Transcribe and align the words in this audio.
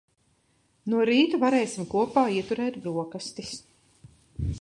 No 0.93 1.03
rīta 1.09 1.39
varēsim 1.43 1.85
kopā 1.91 2.23
ieturēt 2.37 2.79
broksastis. 2.87 3.53